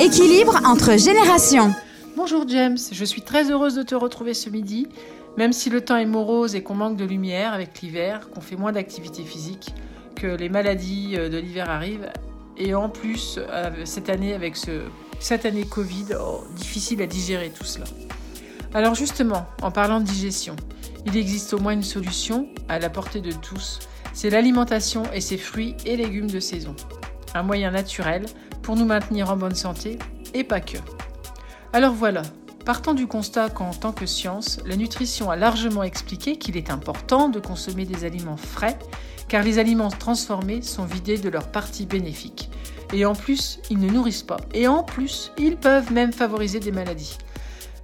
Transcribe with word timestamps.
Équilibre 0.00 0.60
entre 0.64 0.96
générations. 0.96 1.74
Bonjour 2.16 2.46
James, 2.48 2.78
je 2.92 3.04
suis 3.04 3.22
très 3.22 3.50
heureuse 3.50 3.74
de 3.74 3.82
te 3.82 3.96
retrouver 3.96 4.32
ce 4.32 4.48
midi. 4.48 4.86
Même 5.36 5.52
si 5.52 5.70
le 5.70 5.80
temps 5.80 5.96
est 5.96 6.06
morose 6.06 6.54
et 6.54 6.62
qu'on 6.62 6.74
manque 6.74 6.96
de 6.96 7.04
lumière 7.04 7.52
avec 7.52 7.80
l'hiver, 7.80 8.30
qu'on 8.30 8.40
fait 8.40 8.54
moins 8.54 8.70
d'activité 8.70 9.24
physique, 9.24 9.74
que 10.14 10.28
les 10.28 10.48
maladies 10.48 11.14
euh, 11.16 11.28
de 11.28 11.38
l'hiver 11.38 11.68
arrivent, 11.68 12.10
et 12.56 12.74
en 12.74 12.88
plus 12.88 13.38
euh, 13.38 13.70
cette 13.84 14.08
année 14.08 14.34
avec 14.34 14.56
ce, 14.56 14.82
cette 15.18 15.44
année 15.44 15.64
Covid, 15.64 16.14
oh, 16.20 16.44
difficile 16.54 17.02
à 17.02 17.06
digérer 17.06 17.50
tout 17.50 17.64
cela. 17.64 17.86
Alors 18.74 18.94
justement, 18.94 19.46
en 19.62 19.72
parlant 19.72 19.98
de 19.98 20.04
digestion, 20.04 20.54
il 21.06 21.16
existe 21.16 21.54
au 21.54 21.58
moins 21.58 21.72
une 21.72 21.82
solution 21.82 22.48
à 22.68 22.78
la 22.78 22.88
portée 22.88 23.20
de 23.20 23.32
tous, 23.32 23.80
c'est 24.12 24.30
l'alimentation 24.30 25.02
et 25.12 25.20
ses 25.20 25.38
fruits 25.38 25.74
et 25.86 25.96
légumes 25.96 26.30
de 26.30 26.40
saison. 26.40 26.76
Un 27.34 27.42
moyen 27.42 27.70
naturel 27.70 28.26
pour 28.62 28.76
nous 28.76 28.84
maintenir 28.84 29.30
en 29.30 29.36
bonne 29.36 29.54
santé 29.54 29.98
et 30.34 30.44
pas 30.44 30.60
que. 30.60 30.78
Alors 31.72 31.94
voilà, 31.94 32.22
partant 32.64 32.94
du 32.94 33.06
constat 33.06 33.50
qu'en 33.50 33.70
tant 33.70 33.92
que 33.92 34.06
science, 34.06 34.58
la 34.66 34.76
nutrition 34.76 35.30
a 35.30 35.36
largement 35.36 35.82
expliqué 35.82 36.36
qu'il 36.36 36.56
est 36.56 36.70
important 36.70 37.28
de 37.28 37.40
consommer 37.40 37.84
des 37.84 38.04
aliments 38.04 38.36
frais, 38.36 38.78
car 39.28 39.42
les 39.42 39.58
aliments 39.58 39.90
transformés 39.90 40.62
sont 40.62 40.84
vidés 40.84 41.18
de 41.18 41.28
leurs 41.28 41.50
parties 41.50 41.86
bénéfiques. 41.86 42.50
Et 42.92 43.04
en 43.04 43.14
plus, 43.14 43.60
ils 43.70 43.78
ne 43.78 43.90
nourrissent 43.90 44.22
pas. 44.22 44.38
Et 44.54 44.66
en 44.66 44.82
plus, 44.82 45.32
ils 45.38 45.56
peuvent 45.56 45.92
même 45.92 46.12
favoriser 46.12 46.60
des 46.60 46.72
maladies. 46.72 47.18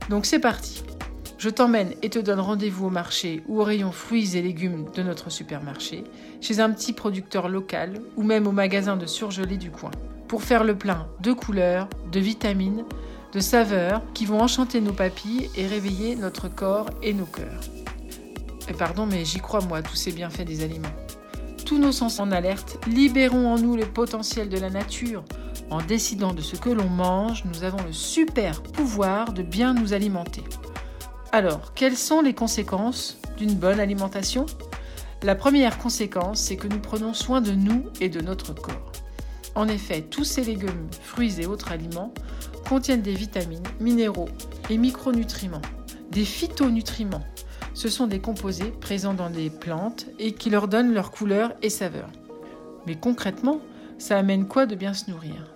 Donc 0.08 0.26
c'est 0.26 0.38
parti. 0.38 0.82
Je 1.44 1.50
t'emmène 1.50 1.92
et 2.00 2.08
te 2.08 2.18
donne 2.18 2.40
rendez-vous 2.40 2.86
au 2.86 2.90
marché 2.90 3.42
ou 3.48 3.60
au 3.60 3.64
rayon 3.64 3.92
fruits 3.92 4.34
et 4.34 4.40
légumes 4.40 4.86
de 4.94 5.02
notre 5.02 5.28
supermarché, 5.28 6.04
chez 6.40 6.58
un 6.58 6.70
petit 6.70 6.94
producteur 6.94 7.50
local 7.50 8.00
ou 8.16 8.22
même 8.22 8.46
au 8.46 8.50
magasin 8.50 8.96
de 8.96 9.04
surgelés 9.04 9.58
du 9.58 9.70
coin, 9.70 9.90
pour 10.26 10.42
faire 10.42 10.64
le 10.64 10.74
plein 10.74 11.06
de 11.20 11.34
couleurs, 11.34 11.86
de 12.10 12.18
vitamines, 12.18 12.84
de 13.34 13.40
saveurs 13.40 14.00
qui 14.14 14.24
vont 14.24 14.40
enchanter 14.40 14.80
nos 14.80 14.94
papilles 14.94 15.50
et 15.54 15.66
réveiller 15.66 16.16
notre 16.16 16.48
corps 16.48 16.88
et 17.02 17.12
nos 17.12 17.26
cœurs. 17.26 17.60
Et 18.70 18.72
pardon, 18.72 19.04
mais 19.04 19.26
j'y 19.26 19.40
crois 19.40 19.60
moi, 19.60 19.82
tous 19.82 19.96
ces 19.96 20.12
bienfaits 20.12 20.46
des 20.46 20.64
aliments. 20.64 20.96
Tous 21.66 21.76
nos 21.76 21.92
sens 21.92 22.20
en 22.20 22.32
alerte, 22.32 22.78
libérons 22.86 23.52
en 23.52 23.58
nous 23.58 23.76
le 23.76 23.84
potentiel 23.84 24.48
de 24.48 24.58
la 24.58 24.70
nature. 24.70 25.22
En 25.68 25.82
décidant 25.82 26.32
de 26.32 26.40
ce 26.40 26.56
que 26.56 26.70
l'on 26.70 26.88
mange, 26.88 27.44
nous 27.44 27.64
avons 27.64 27.84
le 27.84 27.92
super 27.92 28.62
pouvoir 28.62 29.34
de 29.34 29.42
bien 29.42 29.74
nous 29.74 29.92
alimenter. 29.92 30.42
Alors, 31.34 31.74
quelles 31.74 31.96
sont 31.96 32.20
les 32.20 32.32
conséquences 32.32 33.18
d'une 33.36 33.56
bonne 33.56 33.80
alimentation? 33.80 34.46
La 35.24 35.34
première 35.34 35.78
conséquence, 35.78 36.38
c'est 36.38 36.54
que 36.54 36.68
nous 36.68 36.78
prenons 36.78 37.12
soin 37.12 37.40
de 37.40 37.50
nous 37.50 37.86
et 38.00 38.08
de 38.08 38.20
notre 38.20 38.54
corps. 38.54 38.92
En 39.56 39.66
effet, 39.66 40.02
tous 40.02 40.22
ces 40.22 40.44
légumes, 40.44 40.86
fruits 41.02 41.40
et 41.40 41.46
autres 41.46 41.72
aliments 41.72 42.14
contiennent 42.68 43.02
des 43.02 43.14
vitamines, 43.14 43.64
minéraux 43.80 44.28
et 44.70 44.78
micronutriments, 44.78 45.60
des 46.12 46.24
phytonutriments. 46.24 47.24
Ce 47.74 47.88
sont 47.88 48.06
des 48.06 48.20
composés 48.20 48.70
présents 48.70 49.14
dans 49.14 49.28
les 49.28 49.50
plantes 49.50 50.06
et 50.20 50.34
qui 50.34 50.50
leur 50.50 50.68
donnent 50.68 50.94
leur 50.94 51.10
couleur 51.10 51.52
et 51.62 51.68
saveur. 51.68 52.10
Mais 52.86 52.94
concrètement, 52.94 53.58
ça 53.98 54.16
amène 54.16 54.46
quoi 54.46 54.66
de 54.66 54.76
bien 54.76 54.94
se 54.94 55.10
nourrir? 55.10 55.52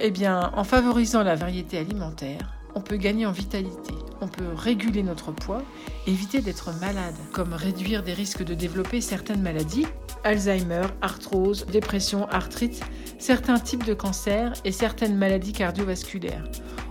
Eh 0.00 0.10
bien, 0.10 0.52
en 0.54 0.64
favorisant 0.64 1.22
la 1.22 1.34
variété 1.34 1.78
alimentaire, 1.78 2.52
on 2.74 2.82
peut 2.82 2.98
gagner 2.98 3.24
en 3.24 3.32
vitalité, 3.32 3.94
on 4.20 4.28
peut 4.28 4.52
réguler 4.54 5.02
notre 5.02 5.32
poids, 5.32 5.62
éviter 6.06 6.40
d'être 6.40 6.72
malade, 6.80 7.14
comme 7.32 7.52
réduire 7.52 8.02
des 8.02 8.12
risques 8.12 8.44
de 8.44 8.54
développer 8.54 9.00
certaines 9.00 9.42
maladies, 9.42 9.86
Alzheimer, 10.24 10.86
arthrose, 11.02 11.66
dépression, 11.66 12.26
arthrite, 12.28 12.82
certains 13.18 13.58
types 13.58 13.84
de 13.84 13.94
cancers 13.94 14.52
et 14.64 14.72
certaines 14.72 15.16
maladies 15.16 15.52
cardiovasculaires. 15.52 16.44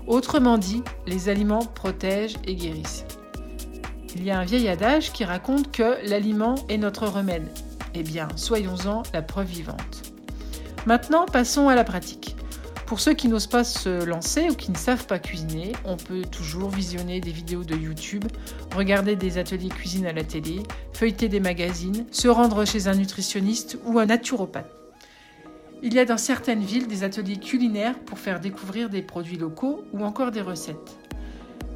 Autrement 0.08 0.58
dit, 0.58 0.84
les 1.08 1.30
aliments 1.30 1.66
protègent 1.66 2.38
et 2.45 2.56
guérissent. 2.56 3.06
Il 4.16 4.23
y 4.23 4.32
a 4.32 4.39
un 4.39 4.45
vieil 4.45 4.70
adage 4.70 5.12
qui 5.12 5.26
raconte 5.26 5.72
que 5.72 5.98
l'aliment 6.08 6.55
est 6.70 6.78
notre 6.78 7.08
remède. 7.08 7.49
Eh 7.94 8.04
bien, 8.04 8.28
soyons-en 8.36 9.04
la 9.14 9.22
preuve 9.22 9.48
vivante. 9.48 10.14
Maintenant, 10.86 11.26
passons 11.26 11.67
à 11.67 11.76
la 11.76 11.83
pratique. 11.83 12.36
Pour 12.86 13.00
ceux 13.00 13.14
qui 13.16 13.28
n'osent 13.30 13.48
pas 13.48 13.64
se 13.64 14.06
lancer 14.06 14.48
ou 14.50 14.54
qui 14.54 14.72
ne 14.72 14.78
savent 14.78 15.08
pas 15.08 15.18
cuisiner, 15.18 15.72
on 15.86 15.98
peut 15.98 16.22
toujours 16.22 16.70
visionner 16.70 17.20
des 17.20 17.32
vidéos 17.32 17.64
de 17.64 17.76
YouTube, 17.76 18.26
regarder 18.76 19.16
des 19.16 19.40
ateliers 19.40 19.70
cuisine 19.70 20.06
à 20.06 20.14
la 20.14 20.23
télé, 20.23 20.62
feuilleter 20.94 21.28
des 21.28 21.40
magazines, 21.40 22.06
se 22.12 22.28
rendre 22.28 22.64
chez 22.64 22.88
un 22.88 22.94
nutritionniste 22.94 23.80
ou 23.86 23.98
un 23.98 24.06
naturopathe. 24.06 24.70
Il 25.82 25.96
y 25.96 26.00
a 26.00 26.06
dans 26.06 26.18
certaines 26.18 26.62
villes 26.62 26.88
des 26.88 27.04
ateliers 27.04 27.38
culinaires 27.38 27.98
pour 28.06 28.20
faire 28.20 28.40
découvrir 28.40 28.90
des 28.90 29.02
produits 29.02 29.38
locaux 29.38 29.84
ou 29.92 30.06
encore 30.06 30.30
des 30.30 30.42
recettes. 30.42 30.98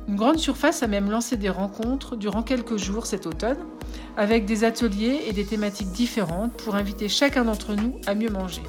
Une 0.07 0.15
grande 0.15 0.37
surface 0.37 0.83
a 0.83 0.87
même 0.87 1.09
lancé 1.09 1.37
des 1.37 1.49
rencontres 1.49 2.17
durant 2.17 2.43
quelques 2.43 2.77
jours 2.77 3.07
cet 3.07 3.25
automne, 3.25 3.65
avec 4.15 4.45
des 4.45 4.63
ateliers 4.63 5.21
et 5.27 5.33
des 5.33 5.45
thématiques 5.45 5.91
différentes 5.91 6.53
pour 6.53 6.75
inviter 6.75 7.09
chacun 7.09 7.45
d'entre 7.45 7.73
nous 7.73 7.99
à 8.05 8.13
mieux 8.13 8.29
manger. 8.29 8.63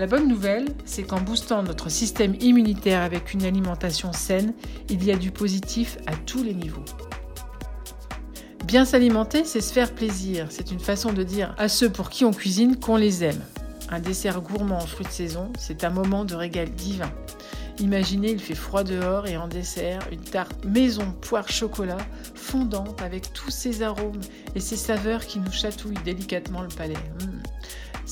La 0.00 0.06
bonne 0.06 0.28
nouvelle, 0.28 0.64
c'est 0.86 1.02
qu'en 1.02 1.20
boostant 1.20 1.62
notre 1.62 1.90
système 1.90 2.34
immunitaire 2.40 3.02
avec 3.02 3.34
une 3.34 3.44
alimentation 3.44 4.14
saine, 4.14 4.54
il 4.88 5.04
y 5.04 5.12
a 5.12 5.16
du 5.16 5.30
positif 5.30 5.98
à 6.06 6.16
tous 6.16 6.42
les 6.42 6.54
niveaux. 6.54 6.86
Bien 8.64 8.86
s'alimenter, 8.86 9.44
c'est 9.44 9.60
se 9.60 9.74
faire 9.74 9.94
plaisir. 9.94 10.46
C'est 10.48 10.70
une 10.70 10.80
façon 10.80 11.12
de 11.12 11.22
dire 11.22 11.54
à 11.58 11.68
ceux 11.68 11.90
pour 11.90 12.08
qui 12.08 12.24
on 12.24 12.30
cuisine 12.30 12.78
qu'on 12.80 12.96
les 12.96 13.24
aime. 13.24 13.42
Un 13.90 14.00
dessert 14.00 14.40
gourmand 14.40 14.78
en 14.78 14.86
fruits 14.86 15.04
de 15.04 15.12
saison, 15.12 15.52
c'est 15.58 15.84
un 15.84 15.90
moment 15.90 16.24
de 16.24 16.34
régal 16.34 16.70
divin. 16.70 17.12
Imaginez, 17.78 18.30
il 18.30 18.40
fait 18.40 18.54
froid 18.54 18.84
dehors 18.84 19.26
et 19.26 19.36
en 19.36 19.48
dessert, 19.48 20.00
une 20.10 20.22
tarte 20.22 20.64
maison 20.64 21.12
poire 21.20 21.50
chocolat 21.50 21.98
fondante 22.34 23.02
avec 23.02 23.34
tous 23.34 23.50
ses 23.50 23.82
arômes 23.82 24.20
et 24.54 24.60
ses 24.60 24.76
saveurs 24.76 25.26
qui 25.26 25.40
nous 25.40 25.52
chatouillent 25.52 26.02
délicatement 26.06 26.62
le 26.62 26.68
palais. 26.68 26.94
Mmh. 26.94 27.39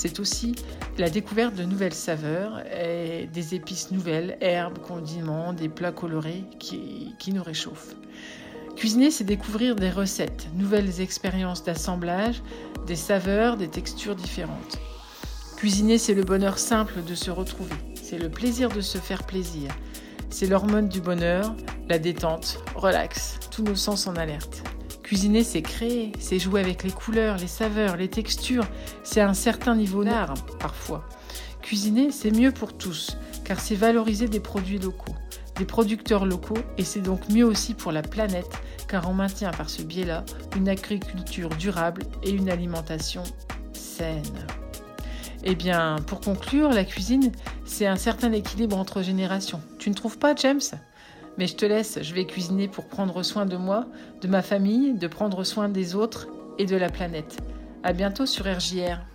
C'est 0.01 0.21
aussi 0.21 0.55
la 0.97 1.11
découverte 1.11 1.57
de 1.57 1.65
nouvelles 1.65 1.93
saveurs, 1.93 2.61
et 2.73 3.27
des 3.33 3.57
épices 3.57 3.91
nouvelles, 3.91 4.39
herbes, 4.41 4.79
condiments, 4.79 5.53
des 5.53 5.69
plats 5.69 5.91
colorés 5.91 6.45
qui, 6.61 7.17
qui 7.19 7.33
nous 7.33 7.43
réchauffent. 7.43 7.97
Cuisiner, 8.77 9.11
c'est 9.11 9.25
découvrir 9.25 9.75
des 9.75 9.91
recettes, 9.91 10.47
nouvelles 10.55 11.01
expériences 11.01 11.65
d'assemblage, 11.65 12.45
des 12.87 12.95
saveurs, 12.95 13.57
des 13.57 13.67
textures 13.67 14.15
différentes. 14.15 14.79
Cuisiner, 15.57 15.99
c'est 15.99 16.15
le 16.15 16.23
bonheur 16.23 16.59
simple 16.59 17.03
de 17.03 17.17
se 17.17 17.33
retrouver, 17.33 17.75
c'est 18.01 18.19
le 18.19 18.29
plaisir 18.29 18.69
de 18.69 18.81
se 18.81 18.99
faire 18.99 19.25
plaisir, 19.25 19.73
c'est 20.31 20.47
l'hormone 20.47 20.89
du 20.89 21.01
bonheur, 21.01 21.57
la 21.89 21.99
détente, 21.99 22.63
relax, 22.77 23.41
tous 23.51 23.65
nos 23.65 23.75
sens 23.75 24.07
en 24.07 24.15
alerte. 24.15 24.63
Cuisiner, 25.09 25.43
c'est 25.43 25.63
créer, 25.63 26.13
c'est 26.19 26.39
jouer 26.39 26.61
avec 26.61 26.85
les 26.85 26.91
couleurs, 26.91 27.39
les 27.39 27.47
saveurs, 27.47 27.97
les 27.97 28.09
textures. 28.09 28.67
C'est 29.05 29.23
un 29.23 29.33
certain 29.33 29.75
niveau 29.75 30.05
d'art, 30.05 30.35
parfois. 30.61 31.09
Cuisiner, 31.63 32.11
c'est 32.11 32.31
mieux 32.31 32.53
pour 32.53 32.77
tous, 32.77 33.17
car 33.43 33.59
c'est 33.59 33.75
valoriser 33.75 34.29
des 34.29 34.39
produits 34.39 34.79
locaux, 34.79 35.15
des 35.57 35.65
producteurs 35.65 36.27
locaux, 36.27 36.59
et 36.77 36.85
c'est 36.85 37.01
donc 37.01 37.27
mieux 37.31 37.47
aussi 37.47 37.73
pour 37.73 37.91
la 37.91 38.03
planète, 38.03 38.51
car 38.87 39.09
on 39.09 39.15
maintient 39.15 39.51
par 39.51 39.71
ce 39.71 39.81
biais-là 39.81 40.27
une 40.59 40.69
agriculture 40.69 41.49
durable 41.57 42.03
et 42.23 42.29
une 42.29 42.51
alimentation 42.51 43.23
saine. 43.73 44.47
Eh 45.43 45.55
bien, 45.55 45.97
pour 46.07 46.21
conclure, 46.21 46.69
la 46.69 46.85
cuisine, 46.85 47.33
c'est 47.65 47.87
un 47.87 47.97
certain 47.97 48.33
équilibre 48.33 48.77
entre 48.77 49.01
générations. 49.01 49.63
Tu 49.79 49.89
ne 49.89 49.95
trouves 49.95 50.19
pas, 50.19 50.35
James? 50.35 50.61
Mais 51.39 51.47
je 51.47 51.55
te 51.55 51.65
laisse, 51.65 52.01
je 52.03 52.15
vais 52.15 52.27
cuisiner 52.27 52.69
pour 52.69 52.87
prendre 52.87 53.23
soin 53.23 53.47
de 53.47 53.57
moi, 53.57 53.87
de 54.21 54.29
ma 54.29 54.43
famille, 54.43 54.95
de 54.95 55.07
prendre 55.07 55.45
soin 55.45 55.69
des 55.69 55.95
autres 55.95 56.29
et 56.59 56.67
de 56.67 56.77
la 56.77 56.91
planète. 56.91 57.39
À 57.85 57.93
bientôt 57.93 58.27
sur 58.27 58.45
RJR. 58.45 59.09